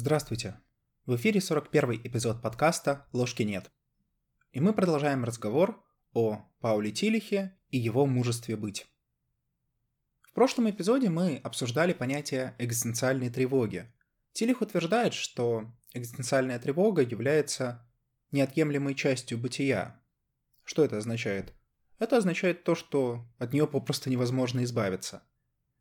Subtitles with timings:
[0.00, 0.54] Здравствуйте!
[1.06, 3.68] В эфире 41 эпизод подкаста «Ложки нет».
[4.52, 8.86] И мы продолжаем разговор о Пауле Тилихе и его мужестве быть.
[10.22, 13.92] В прошлом эпизоде мы обсуждали понятие экзистенциальной тревоги.
[14.34, 17.84] Тилих утверждает, что экзистенциальная тревога является
[18.30, 20.00] неотъемлемой частью бытия.
[20.62, 21.54] Что это означает?
[21.98, 25.24] Это означает то, что от нее попросту невозможно избавиться.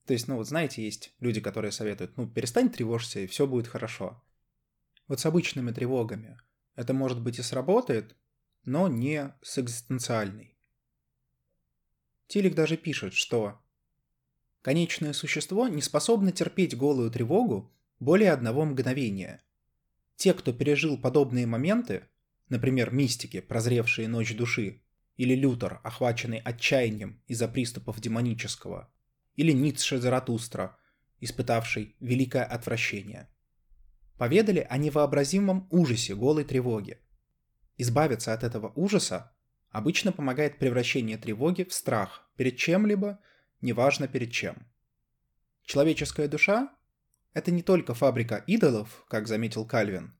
[0.08, 3.68] То есть, ну вот знаете, есть люди, которые советуют, ну перестань тревожься, и все будет
[3.68, 4.24] хорошо.
[5.10, 6.40] Вот с обычными тревогами
[6.76, 8.16] это может быть и сработает,
[8.64, 10.58] но не с экзистенциальной.
[12.28, 13.60] Тилик даже пишет, что
[14.62, 19.44] конечное существо не способно терпеть голую тревогу более одного мгновения.
[20.16, 22.08] Те, кто пережил подобные моменты,
[22.48, 24.82] например, мистики, прозревшие ночь души,
[25.18, 28.90] или Лютер, охваченный отчаянием из-за приступов демонического–
[29.38, 30.77] или Ницше Заратустра,
[31.21, 33.30] испытавший великое отвращение.
[34.18, 36.99] Поведали о невообразимом ужасе голой тревоги.
[37.77, 39.32] Избавиться от этого ужаса
[39.70, 43.20] обычно помогает превращение тревоги в страх перед чем-либо,
[43.62, 44.68] неважно перед чем.
[45.63, 46.76] Человеческая душа–
[47.34, 50.18] это не только фабрика идолов, как заметил Кальвин,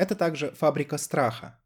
[0.00, 1.60] это также фабрика страха.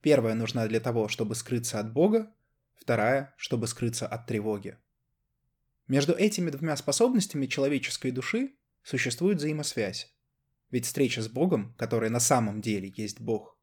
[0.00, 2.32] Первая нужна для того, чтобы скрыться от Бога,
[2.74, 4.76] вторая, чтобы скрыться от тревоги.
[5.88, 10.14] Между этими двумя способностями человеческой души существует взаимосвязь.
[10.70, 13.58] Ведь встреча с Богом, которая на самом деле есть Бог,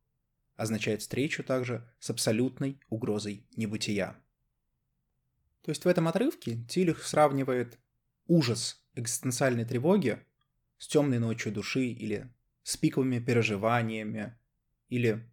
[0.55, 4.15] означает встречу также с абсолютной угрозой небытия.
[5.61, 7.77] То есть в этом отрывке Тилих сравнивает
[8.25, 10.19] ужас экзистенциальной тревоги
[10.79, 14.35] с темной ночью души или с пиковыми переживаниями
[14.89, 15.31] или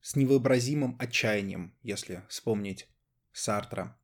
[0.00, 2.88] с невообразимым отчаянием, если вспомнить
[3.32, 3.98] Сартра–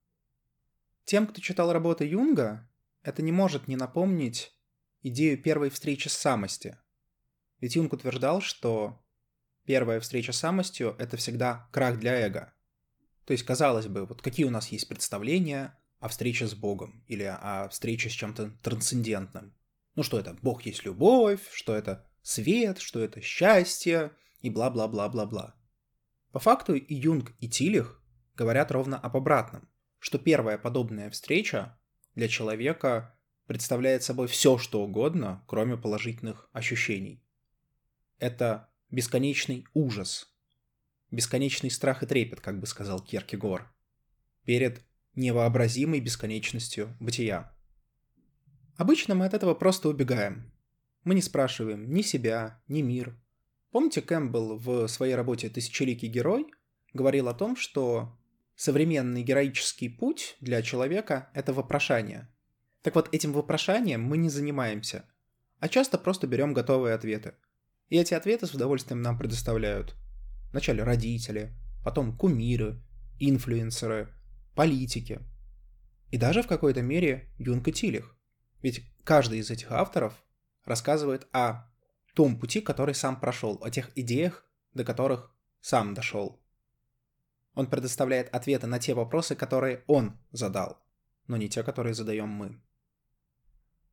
[1.08, 2.68] тем, кто читал работы Юнга,
[3.02, 4.52] это не может не напомнить
[5.00, 6.76] идею первой встречи с самости.
[7.60, 9.02] Ведь Юнг утверждал, что
[9.64, 12.52] первая встреча с самостью– это всегда крах для эго.
[13.24, 17.24] То есть, казалось бы, вот какие у нас есть представления о встрече с Богом или
[17.24, 19.56] о встрече с чем-то трансцендентным.
[19.94, 20.36] Ну что это?
[20.42, 25.56] Бог есть любовь, что это свет, что это счастье и бла-бла-бла-бла-бла.
[26.32, 27.98] По факту и Юнг, и Тилих
[28.34, 31.78] говорят ровно об обратном что первая подобная встреча
[32.14, 37.24] для человека представляет собой все, что угодно, кроме положительных ощущений.
[38.18, 40.32] Это бесконечный ужас,
[41.10, 43.72] бесконечный страх и трепет, как бы сказал Кierкегор,
[44.44, 47.54] перед невообразимой бесконечностью бытия.
[48.76, 50.52] Обычно мы от этого просто убегаем.
[51.04, 53.18] Мы не спрашиваем ни себя, ни мир.
[53.70, 56.46] Помните, Кэмпбелл в своей работе «Тысячеликий герой»
[56.92, 58.17] говорил о том, что
[58.58, 62.28] современный героический путь для человека— это вопрошание.
[62.82, 65.04] Так вот, этим вопрошанием мы не занимаемся,
[65.60, 67.34] а часто просто берем готовые ответы.
[67.88, 69.94] И эти ответы с удовольствием нам предоставляют
[70.50, 71.54] вначале родители,
[71.84, 72.82] потом кумиры,
[73.20, 74.12] инфлюенсеры,
[74.56, 75.20] политики.
[76.10, 78.16] И даже в какой-то мере Юнг и Тилих.
[78.60, 80.14] Ведь каждый из этих авторов
[80.64, 81.70] рассказывает о
[82.14, 86.42] том пути, который сам прошел, о тех идеях, до которых сам дошел.
[87.58, 90.80] Он предоставляет ответы на те вопросы, которые он задал,
[91.26, 92.62] но не те, которые задаем мы.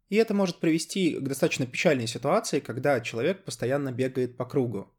[0.10, 4.94] И это может привести к достаточно печальной ситуации, когда человек постоянно бегает по кругу.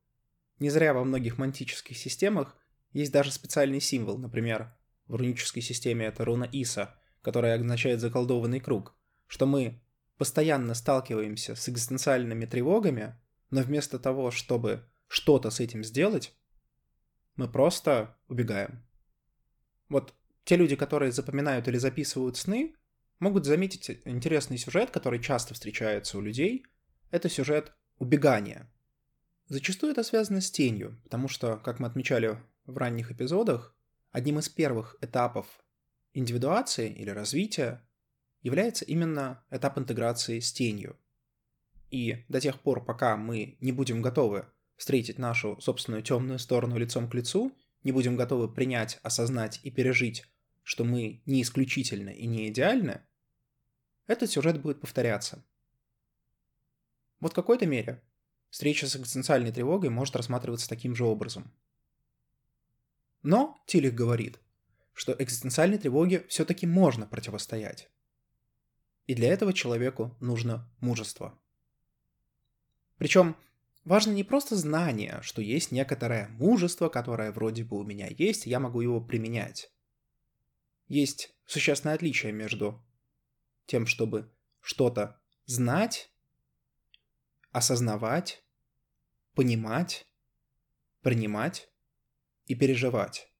[0.58, 2.56] Не зря во многих мантических системах
[2.92, 4.76] есть даже специальный символ, например,
[5.06, 8.96] в рунической системе это руна Иса, которая означает заколдованный круг,
[9.28, 9.80] что мы
[10.18, 13.14] постоянно сталкиваемся с экзистенциальными тревогами,
[13.52, 16.34] но вместо того, чтобы что-то с этим сделать,
[17.36, 18.82] мы просто убегаем.
[19.88, 20.14] Вот
[20.44, 22.74] те люди, которые запоминают или записывают сны,
[23.18, 26.64] могут заметить интересный сюжет, который часто встречается у людей.
[27.10, 28.70] Это сюжет убегания.
[29.48, 33.76] Зачастую это связано с тенью, потому что, как мы отмечали в ранних эпизодах,
[34.10, 35.46] одним из первых этапов
[36.14, 37.86] индивидуации или развития
[38.42, 40.98] является именно этап интеграции с тенью.
[41.90, 47.08] И до тех пор, пока мы не будем готовы встретить нашу собственную темную сторону лицом
[47.08, 47.52] к лицу,
[47.82, 50.24] не будем готовы принять, осознать и пережить,
[50.62, 53.02] что мы не исключительно и не идеальны,
[54.06, 55.44] этот сюжет будет повторяться.
[57.20, 58.02] Вот в какой-то мере
[58.50, 61.52] встреча с экзистенциальной тревогой может рассматриваться таким же образом.
[63.22, 64.38] Но Тилих говорит,
[64.92, 67.90] что экзистенциальной тревоге все-таки можно противостоять.
[69.06, 71.38] И для этого человеку нужно мужество.
[72.96, 73.36] Причем
[73.86, 78.50] Важно не просто знание, что есть некоторое мужество, которое вроде бы у меня есть, и
[78.50, 79.70] я могу его применять.
[80.88, 82.84] Есть существенное отличие между
[83.64, 84.28] тем, чтобы
[84.60, 86.10] что-то знать,
[87.52, 88.42] осознавать,
[89.36, 90.08] понимать,
[91.02, 91.70] принимать
[92.46, 93.32] и переживать.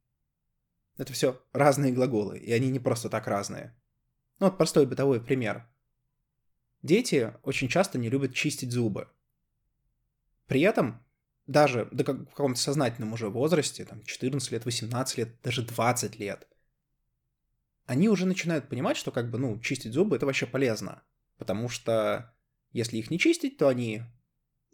[0.96, 3.76] Это все разные глаголы, и они не просто так разные.
[4.38, 5.68] Ну вот простой бытовой пример.
[6.84, 9.10] Дети очень часто не любят чистить зубы.
[10.46, 11.04] При этом
[11.46, 16.18] даже до как, в каком-то сознательном уже возрасте, там 14 лет, 18 лет, даже 20
[16.18, 16.48] лет,
[17.86, 21.02] они уже начинают понимать, что как бы, ну, чистить зубы это вообще полезно.
[21.38, 22.34] Потому что
[22.72, 24.02] если их не чистить, то они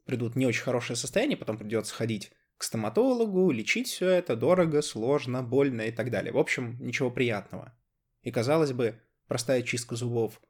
[0.04, 4.82] придут в не очень хорошее состояние, потом придется ходить к стоматологу, лечить все это дорого,
[4.82, 6.32] сложно, больно и так далее.
[6.32, 7.76] В общем, ничего приятного.
[8.22, 10.40] И казалось бы, простая чистка зубов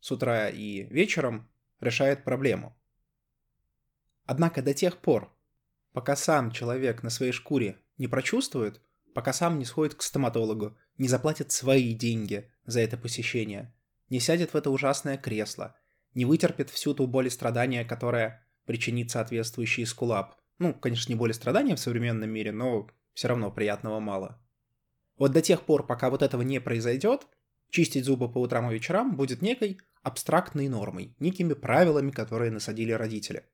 [0.00, 1.50] с утра и вечером
[1.80, 2.76] решает проблему.
[4.24, 5.32] Однако до тех пор,
[5.92, 8.80] пока сам человек на своей шкуре не прочувствует,
[9.14, 13.74] пока сам не сходит к стоматологу, не заплатит свои деньги за это посещение,
[14.08, 15.76] не сядет в это ужасное кресло,
[16.14, 20.36] не вытерпит всю ту боль и страдания, которая причинит соответствующий скулап.
[20.58, 24.40] Ну, конечно, не боль и страдания в современном мире, но все равно приятного мало.
[25.18, 27.26] Вот до тех пор, пока вот этого не произойдет,
[27.70, 33.44] чистить зубы по утрам и вечерам будет некой абстрактной нормой, некими правилами, которые насадили родители.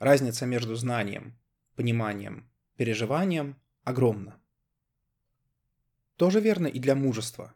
[0.00, 1.38] Разница между знанием,
[1.76, 4.40] пониманием, переживанием огромна.
[6.16, 7.54] Тоже верно и для мужества.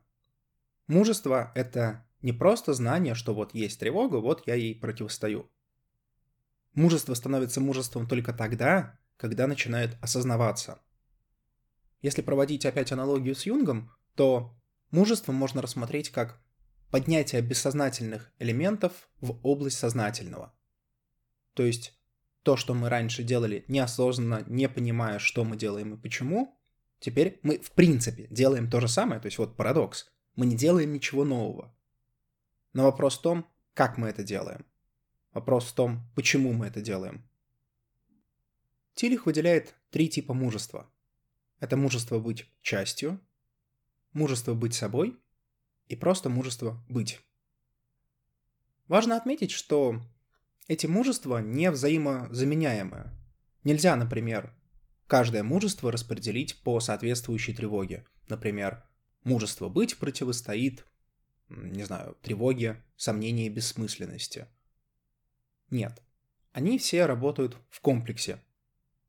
[0.86, 5.50] Мужество— это не просто знание, что вот есть тревога, вот я ей противостою.
[6.74, 10.82] Мужество становится мужеством только тогда, когда начинает осознаваться.
[12.02, 14.54] Если проводить опять аналогию с Юнгом, то
[14.90, 16.42] мужество можно рассмотреть как
[16.90, 20.54] поднятие бессознательных элементов в область сознательного.
[21.54, 21.98] То есть
[22.44, 26.56] то, что мы раньше делали неосознанно, не понимая, что мы делаем и почему,
[27.00, 30.12] теперь мы в принципе делаем то же самое, то есть вот парадокс.
[30.36, 31.74] Мы не делаем ничего нового.
[32.74, 34.66] Но вопрос в том, как мы это делаем.
[35.32, 37.28] Вопрос в том, почему мы это делаем.
[38.94, 40.88] Тилих выделяет три типа мужества.
[41.60, 43.20] Это мужество быть частью,
[44.12, 45.18] мужество быть собой
[45.88, 47.20] и просто мужество быть.
[48.86, 50.00] Важно отметить, что
[50.66, 53.12] эти мужества не взаимозаменяемые.
[53.64, 54.54] Нельзя, например,
[55.06, 58.06] каждое мужество распределить по соответствующей тревоге.
[58.28, 58.84] Например,
[59.24, 60.86] мужество быть противостоит,
[61.48, 64.46] не знаю, тревоге, сомнению и бессмысленности.
[65.70, 66.02] Нет.
[66.52, 68.40] Они все работают в комплексе.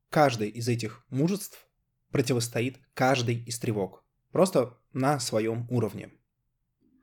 [0.09, 1.67] Каждый из этих мужеств
[2.11, 4.03] противостоит каждой из тревог.
[4.31, 6.11] Просто на своем уровне.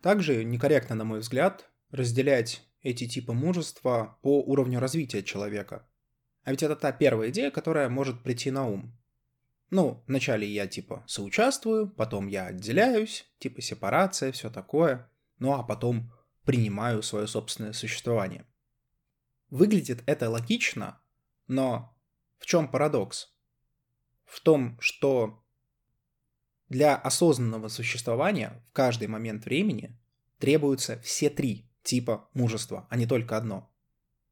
[0.02, 5.88] Также некорректно, на мой взгляд, разделять эти типы мужества по уровню развития человека.
[6.44, 8.98] А ведь это та первая идея, которая может прийти на ум.
[9.70, 16.12] Ну, вначале я типа соучаствую, потом я отделяюсь, типа сепарация, все такое, ну а потом
[16.44, 18.46] принимаю свое собственное существование.
[19.48, 21.00] Выглядит это логично,
[21.46, 21.96] но
[22.38, 23.32] в чем парадокс?
[24.24, 25.42] В том, что
[26.68, 29.98] для осознанного существования в каждый момент времени
[30.38, 33.70] требуются все три типа мужества, а не только одно.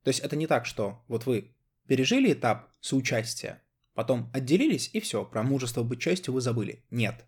[0.03, 1.55] То есть это не так, что вот вы
[1.87, 3.63] пережили этап соучастия,
[3.95, 6.85] потом отделились и все, про мужество быть частью вы забыли.
[6.91, 7.25] Нет.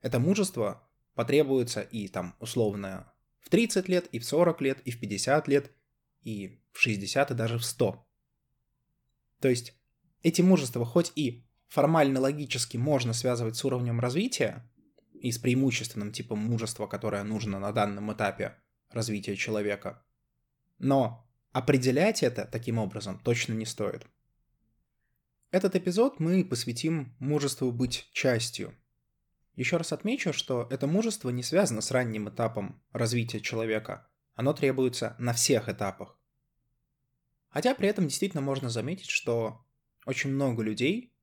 [0.00, 4.98] Это мужество потребуется и там условно в 30 лет, и в 40 лет, и в
[4.98, 5.70] 50 лет,
[6.22, 8.06] и в 60, и даже в 100.
[9.40, 9.74] То есть
[10.22, 14.68] эти мужества хоть и формально логически можно связывать с уровнем развития
[15.12, 18.56] и с преимущественным типом мужества, которое нужно на данном этапе
[18.94, 20.04] развития человека.
[20.78, 24.06] Но определять это таким образом точно не стоит.
[25.50, 28.74] Этот эпизод мы посвятим мужеству быть частью.
[29.54, 34.08] Еще раз отмечу, что это мужество не связано с ранним этапом развития человека.
[34.34, 36.18] Оно требуется на всех этапах.
[37.50, 39.62] Хотя при этом действительно можно заметить, что
[40.06, 41.14] очень много людей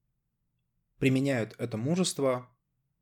[1.00, 2.48] применяют это мужество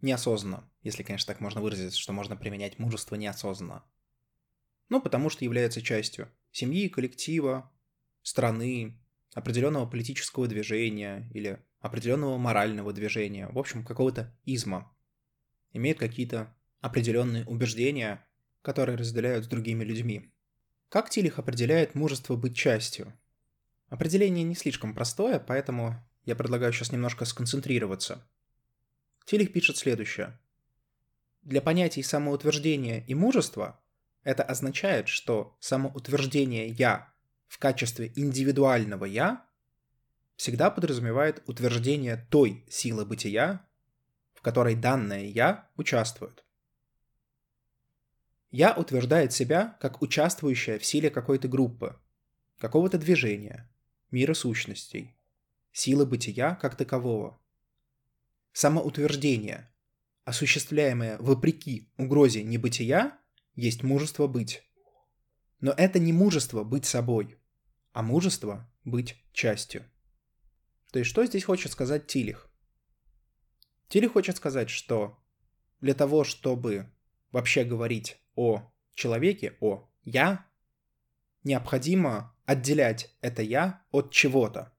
[0.01, 0.71] неосознанно.
[0.81, 3.83] Если, конечно, так можно выразиться, что можно применять мужество неосознанно
[4.89, 7.71] но потому что является частью семьи, коллектива,
[8.23, 8.99] страны,
[9.33, 14.91] определенного политического движения или определенного морального движения, в общем, какого-то изма.
[15.71, 18.27] Имеет какие-то определенные убеждения,
[18.61, 20.33] которые разделяют с другими людьми.
[20.89, 23.13] Как Тилих определяет мужество быть частью?
[23.89, 28.27] Определение не слишком простое, поэтому я предлагаю сейчас немножко сконцентрироваться.
[29.25, 30.39] Тилих пишет следующее.
[31.41, 33.79] Для понятий самоутверждения и мужества
[34.27, 37.13] это означает, что самоутверждение «я»
[37.47, 39.45] в качестве индивидуального «я»
[40.35, 43.65] всегда подразумевает утверждение той силы бытия,
[44.33, 46.43] в которой данное «я» участвует.
[48.51, 51.97] «Я» утверждает себя как участвующая в силе какой-то группы.
[52.59, 53.71] какого-то движения,
[54.11, 55.15] мира сущностей,
[55.71, 57.39] силы бытия как такового.
[58.51, 59.71] Самоутверждение,
[60.25, 63.17] осуществляемое вопреки угрозе небытия,
[63.57, 64.63] есть мужество быть.
[65.59, 67.37] Но это не мужество быть собой,
[67.91, 69.83] а мужество быть частью.
[70.91, 72.49] То есть что здесь хочет сказать Тилих?
[73.89, 75.17] Тилих хочет сказать, что
[75.81, 76.93] для того, чтобы
[77.31, 80.45] вообще говорить о человеке, о «я»,
[81.43, 84.77] необходимо отделять это «я» от чего-то.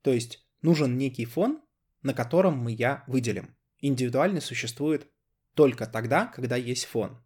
[0.00, 1.60] То есть нужен некий фон,
[2.02, 3.54] на котором мы «я» выделим.
[3.80, 5.06] Индивидуальный существует
[5.54, 7.22] только тогда, когда есть фон.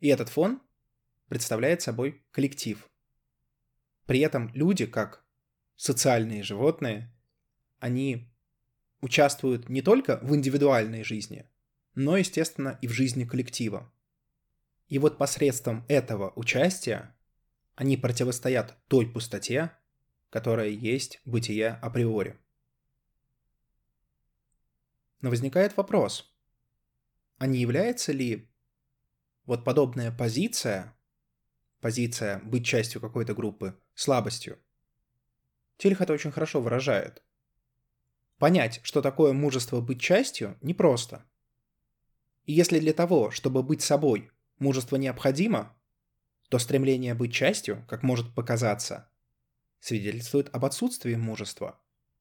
[0.00, 0.60] И этот фон
[1.28, 2.88] представляет собой коллектив.
[4.06, 5.24] При этом люди, как
[5.76, 7.12] социальные животные,
[7.78, 8.32] они
[9.00, 11.48] участвуют не только в индивидуальной жизни,
[11.94, 13.92] но, естественно, и в жизни коллектива.
[14.88, 17.14] И вот посредством этого участия
[17.74, 19.72] они противостоят той пустоте,
[20.30, 22.38] которая есть бытие априори.
[25.20, 26.32] Но возникает вопрос,
[27.38, 28.48] а не является ли
[29.46, 30.96] вот подобная позиция,
[31.80, 34.58] позиция быть частью какой-то группы, слабостью?
[35.78, 37.22] Тельх это очень хорошо выражает.
[38.38, 41.24] Понять, что такое мужество быть частью, непросто.
[42.44, 45.76] И если для того, чтобы быть собой, мужество необходимо,
[46.48, 49.10] то стремление быть частью, как может показаться,
[49.80, 51.80] свидетельствует об отсутствии мужества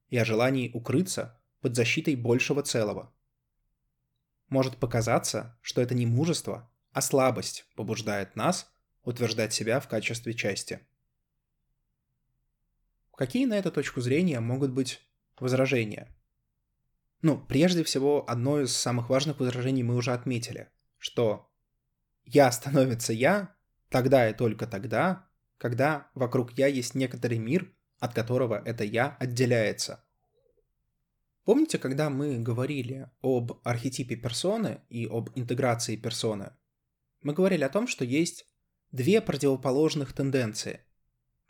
[0.10, 3.14] и о желании укрыться под защитой большего целого.
[4.50, 8.72] Может показаться, что это не мужество, а слабость побуждает нас
[9.04, 10.80] утверждать себя в качестве части.
[13.18, 15.02] Какие на эту точку зрения могут быть
[15.38, 16.08] возражения?
[17.22, 21.52] Ну, прежде всего, одно из самых важных возражений мы уже отметили, что
[22.24, 23.54] «я» становится «я»
[23.90, 30.02] тогда и только тогда, когда вокруг «я» есть некоторый мир, от которого это «я» отделяется.
[31.44, 36.54] Помните, когда мы говорили об архетипе персоны и об интеграции персоны?
[37.26, 38.48] Мы говорили о том, что есть
[38.92, 40.82] две противоположных тенденции.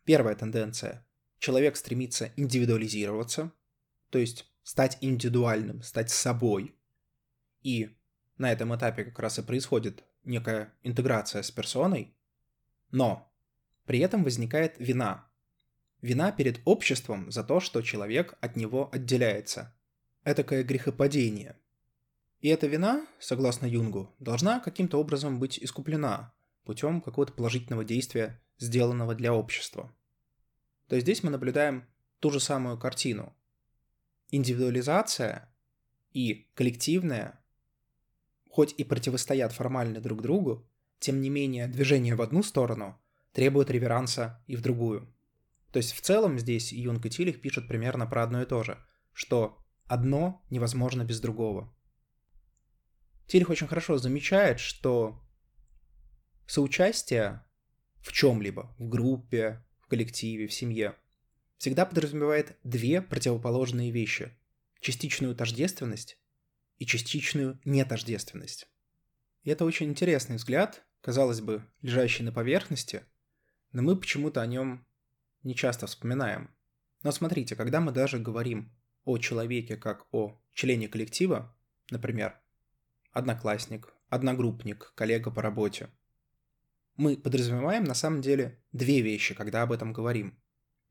[0.05, 1.05] Первая тенденция
[1.37, 3.51] человек стремится индивидуализироваться,
[4.09, 6.73] то есть стать индивидуальным, стать собой.
[7.61, 7.89] И
[8.37, 12.15] на этом этапе как раз и происходит некая интеграция с персоной,
[12.91, 13.29] но
[13.85, 15.29] при этом возникает вина.
[16.01, 19.75] Вина перед обществом за то, что человек от него отделяется.
[20.23, 21.59] Этакое грехопадение.
[22.45, 26.31] И эта вина, согласно Юнгу, должна каким-то образом быть искуплена
[26.63, 29.91] путем какого-то положительного действия, сделанного для общества
[30.87, 31.85] то здесь мы наблюдаем
[32.19, 33.35] ту же самую картину.
[34.29, 35.53] Индивидуализация
[36.11, 37.39] и коллективная,
[38.49, 40.67] хоть и противостоят формально друг другу,
[40.99, 42.99] тем не менее движение в одну сторону
[43.33, 45.13] требует реверанса и в другую.
[45.71, 48.77] То есть в целом здесь Юнг и Тилих пишут примерно про одно и то же,
[49.11, 51.73] что одно невозможно без другого.
[53.27, 55.21] Тилих очень хорошо замечает, что
[56.47, 57.43] соучастие
[58.01, 60.95] в чем-либо, в группе, в коллективе, в семье,
[61.57, 64.31] всегда подразумевает две противоположные вещи–
[64.79, 66.19] частичную тождественность
[66.77, 68.67] и частичную нетождественность.
[69.43, 73.03] И это очень интересный взгляд, казалось бы, лежащий на поверхности,
[73.71, 74.85] но мы почему-то о нем
[75.43, 76.55] не часто вспоминаем.
[77.03, 78.71] Но смотрите, когда мы даже говорим
[79.03, 81.55] о человеке как о члене коллектива,
[81.89, 82.39] например,
[83.15, 85.89] одноклассник, одногруппник, коллега по работе–
[86.97, 90.39] мы подразумеваем на самом деле две вещи, когда об этом говорим.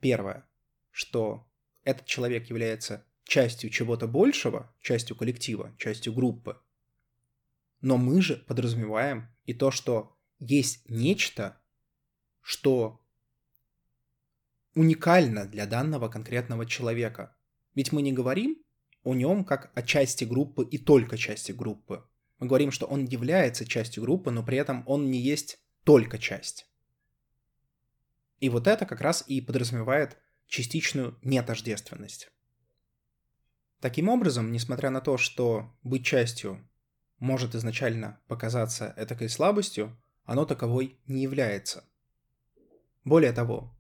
[0.01, 0.47] Первое,
[0.91, 1.49] что
[1.83, 6.61] этот человек является частью чего-то большего, частью коллектива, частью группы.
[7.81, 11.59] Но мы же подразумеваем и то, что есть нечто,
[12.43, 13.01] что
[14.75, 17.35] уникально для данного конкретного человека.
[17.75, 18.63] Ведь мы не говорим
[19.05, 22.07] о нем как о части группы и только части группы.
[22.39, 26.67] Мы говорим, что он является частью группы, но при этом он не есть только часть.
[28.41, 32.31] И вот это как раз и подразумевает частичную нетождественность.
[33.81, 36.69] Таким образом, несмотря на то, что быть частью
[37.19, 41.85] может изначально показаться этакой слабостью, оно таковой не является.
[43.05, 43.77] Более того,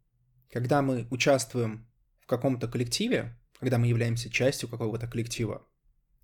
[0.50, 1.88] когда мы участвуем
[2.20, 5.66] в каком-то коллективе, когда мы являемся частью какого-то коллектива,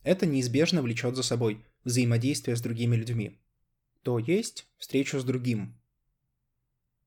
[0.03, 3.41] это неизбежно влечет за собой взаимодействие с другими людьми
[4.03, 5.79] то есть встречу с другим.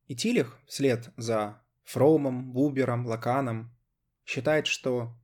[0.07, 3.75] И Тилих, вслед за Фроумом, Бубером, Лаканом,
[4.25, 5.17] считает, что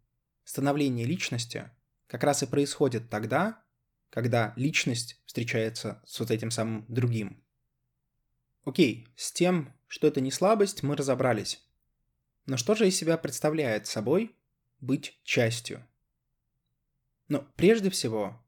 [0.43, 1.69] становление личности
[2.07, 3.63] как раз и происходит тогда,
[4.09, 7.43] когда личность встречается с вот этим самым другим.
[8.63, 11.63] Окей, с тем, что это не слабость, мы разобрались.
[12.45, 14.35] Но что же из себя представляет собой
[14.79, 15.85] быть частью?
[17.27, 18.43] Но прежде всего,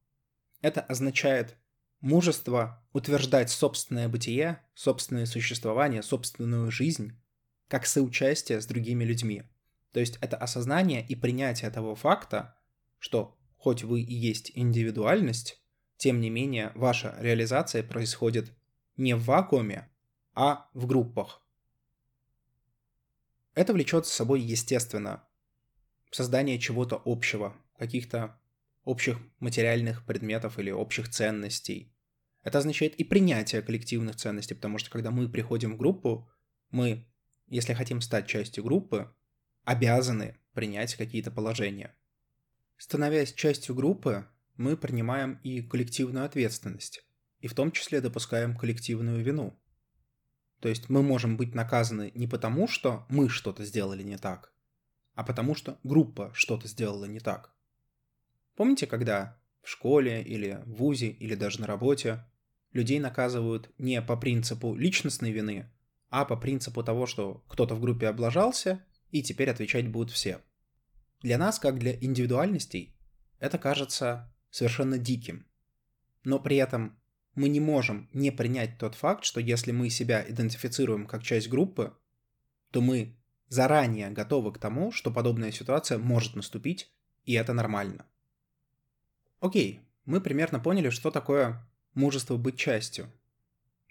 [0.62, 1.58] это означает
[2.00, 7.18] мужество утверждать собственное бытие, собственное существование, собственную жизнь
[7.68, 9.44] как соучастие с другими людьми.
[9.94, 12.58] То есть это осознание и принятие того факта,
[12.98, 15.62] что хоть вы и есть индивидуальность,
[15.98, 18.52] тем не менее ваша реализация происходит
[18.98, 19.90] не в вакууме,
[20.34, 21.42] а в группах.
[23.54, 25.24] Это влечет с собой, естественно,
[26.10, 28.41] создание чего-то общего, каких-то
[28.84, 31.94] общих материальных предметов или общих ценностей.
[32.44, 36.30] Это означает и принятие коллективных ценностей, потому что когда мы приходим в группу,
[36.72, 37.08] мы,
[37.48, 39.14] если хотим стать частью группы,
[39.64, 41.96] обязаны принять какие-то положения.
[42.78, 47.06] Становясь частью группы, мы принимаем и коллективную ответственность,
[47.40, 49.60] и в том числе допускаем коллективную вину.
[50.60, 54.54] То есть мы можем быть наказаны не потому, что мы что-то сделали не так,
[55.14, 57.54] а потому что группа что-то сделала не так.
[58.62, 62.24] Помните, когда в школе или в ВУЗе или даже на работе
[62.74, 65.72] людей наказывают не по принципу личностной вины,
[66.10, 70.42] а по принципу того, что кто-то в группе облажался, и теперь отвечать будут все.
[71.24, 72.96] Для нас, как для индивидуальностей,
[73.40, 75.48] это кажется совершенно диким.
[76.24, 77.02] Но при этом
[77.34, 81.98] мы не можем не принять тот факт, что если мы себя идентифицируем как часть группы,
[82.70, 88.06] то мы заранее готовы к тому, что подобная ситуация может наступить, и это нормально.
[89.42, 93.12] Окей, мы примерно поняли, что такое мужество быть частью.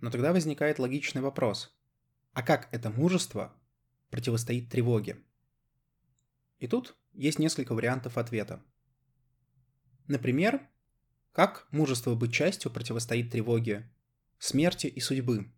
[0.01, 1.77] Но тогда возникает логичный вопрос.
[2.33, 3.53] А как это мужество
[4.11, 5.19] противостоит тревоге?
[6.61, 8.63] И тут есть несколько вариантов ответа.
[10.07, 10.61] Например,
[11.33, 13.93] как мужество быть частью противостоит тревоге,
[14.39, 15.53] смерти и судьбы?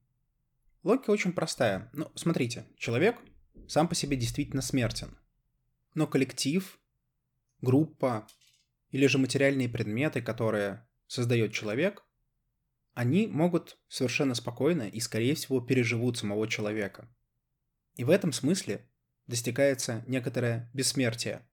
[0.82, 1.90] Логика очень простая.
[1.92, 3.18] Ну, смотрите, человек
[3.68, 5.18] сам по себе действительно смертен.
[5.94, 6.80] Но коллектив,
[7.60, 8.26] группа
[8.92, 12.04] или же материальные предметы, которые создает человек,
[12.94, 17.08] они могут совершенно спокойно и, скорее всего, переживут самого человека.
[17.96, 18.86] И в этом смысле
[19.26, 21.48] достигается некоторое бессмертие.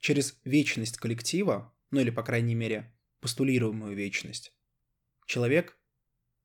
[0.00, 4.52] Через вечность коллектива, ну или, по крайней мере, постулируемую вечность.
[5.26, 5.78] Человек,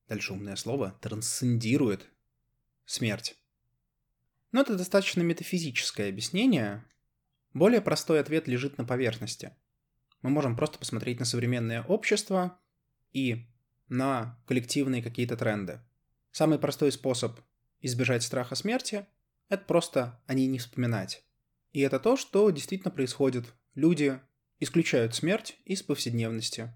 [0.07, 2.07] дальше умное слово, трансцендирует
[2.85, 3.35] смерть.
[4.51, 6.85] Но это достаточно метафизическое объяснение.
[7.53, 9.55] Более простой ответ лежит на поверхности.
[10.23, 12.57] Мы можем просто посмотреть на современное общество
[13.11, 13.45] и
[13.89, 15.81] на коллективные какие-то тренды.
[16.31, 17.39] Самый простой способ
[17.81, 19.05] избежать страха смерти–
[19.49, 21.23] это просто о ней не вспоминать.
[21.73, 23.53] И это то, что действительно происходит.
[23.75, 24.19] Люди
[24.59, 26.73] исключают смерть из повседневности.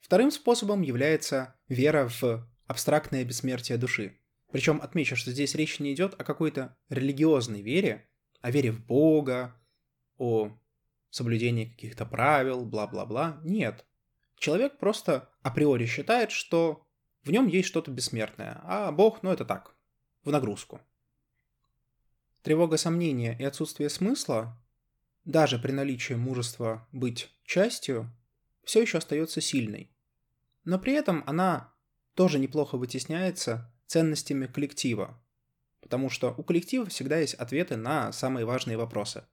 [0.00, 4.18] Вторым способом является вера в абстрактное бессмертие души.
[4.50, 8.08] Причем отмечу, что здесь речь не идет о какой-то религиозной вере,
[8.40, 9.54] о вере в Бога,
[10.18, 10.58] о
[11.14, 13.40] соблюдении каких-то правил, бла-бла-бла.
[13.44, 13.84] Нет.
[14.36, 16.86] Человек просто априори считает, что
[17.22, 19.74] в нем есть что-то бессмертное, а Бог, ну это так,
[20.24, 20.80] в нагрузку.
[22.42, 24.60] Тревога сомнения и отсутствие смысла
[25.24, 28.10] даже при наличии мужества быть частью,
[28.64, 29.90] все еще остается сильной.
[30.64, 31.72] Но при этом она
[32.14, 35.18] тоже неплохо вытесняется ценностями коллектива,
[35.80, 39.24] потому что у коллектива всегда есть ответы на самые важные вопросы.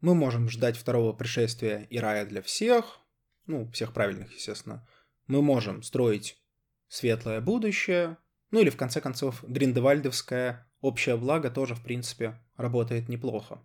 [0.00, 3.00] Мы можем ждать второго пришествия и рая для всех,
[3.46, 4.86] ну, всех правильных, естественно.
[5.26, 6.40] Мы можем строить
[6.88, 8.18] светлое будущее,
[8.50, 13.64] ну или в конце концов гриндевальдовское общее благо тоже, в принципе, работает неплохо.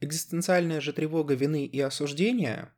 [0.00, 2.72] Экзистенциальная же тревога вины и осуждения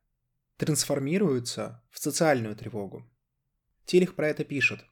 [0.57, 3.11] трансформируется в социальную тревогу.
[3.85, 4.85] Тилих про это пишет.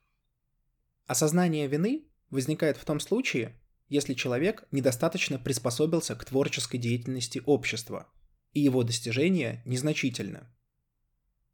[1.07, 8.07] Осознание вины возникает в том случае, если человек недостаточно приспособился к творческой деятельности общества,
[8.53, 10.47] и его достижения незначительны.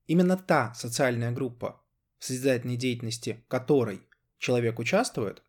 [0.06, 1.82] Именно та социальная группа,
[2.18, 4.02] в созидательной деятельности которой
[4.38, 5.42] человек участвует,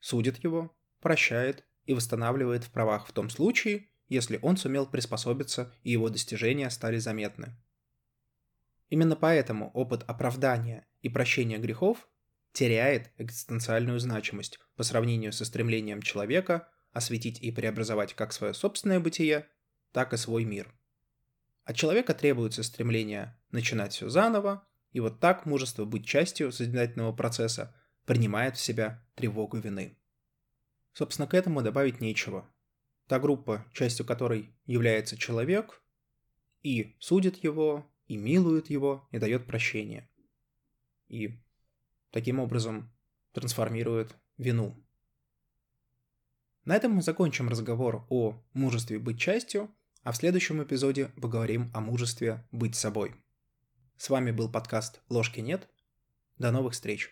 [0.00, 5.90] судит его, прощает и восстанавливает в правах в том случае, если он сумел приспособиться и
[5.90, 7.56] его достижения стали заметны.
[8.88, 12.08] Именно поэтому опыт оправдания и прощения грехов
[12.52, 19.48] теряет экзистенциальную значимость по сравнению со стремлением человека осветить и преобразовать как свое собственное бытие,
[19.92, 20.72] так и свой мир.
[21.64, 27.74] От человека требуется стремление начинать все заново, и вот так мужество быть частью созидательного процесса
[28.04, 29.96] принимает в себя тревогу вины.
[30.92, 32.48] Собственно, к этому добавить нечего.
[33.06, 35.82] Та группа, частью которой является человек,
[36.62, 40.10] и судит его, и милует его, и дает прощение.
[41.08, 41.41] И
[42.12, 42.92] таким образом
[43.32, 44.76] трансформирует вину.
[46.64, 51.80] На этом мы закончим разговор о мужестве быть частью, а в следующем эпизоде поговорим о
[51.80, 53.16] мужестве быть собой.
[53.96, 55.68] С вами был подкаст «Ложки нет».
[56.38, 57.10] До новых встреч!